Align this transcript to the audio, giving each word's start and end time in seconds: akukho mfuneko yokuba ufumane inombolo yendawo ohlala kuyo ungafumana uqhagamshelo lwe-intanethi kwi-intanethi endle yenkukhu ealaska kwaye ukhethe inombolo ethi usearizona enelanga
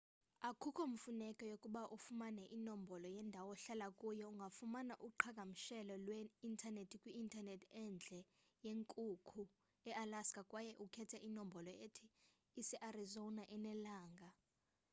akukho 0.49 0.83
mfuneko 0.93 1.43
yokuba 1.51 1.81
ufumane 1.95 2.43
inombolo 2.57 3.07
yendawo 3.15 3.51
ohlala 3.55 3.87
kuyo 3.99 4.25
ungafumana 4.33 4.93
uqhagamshelo 5.07 5.93
lwe-intanethi 6.05 6.95
kwi-intanethi 7.01 7.67
endle 7.83 8.19
yenkukhu 8.65 9.43
ealaska 9.91 10.41
kwaye 10.49 10.71
ukhethe 10.83 11.17
inombolo 11.27 11.71
ethi 11.85 12.07
usearizona 12.59 13.43
enelanga 13.55 14.27